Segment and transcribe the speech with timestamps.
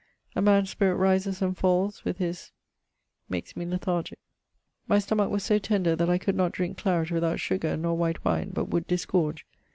[0.35, 2.51] A man's spirit rises and falls with his ⦻:
[3.29, 4.17] makes me lethargique.
[4.97, 8.69] stomach so tender that I could not drinke claret without sugar, nor white wine, but
[8.69, 9.45] would disgorge.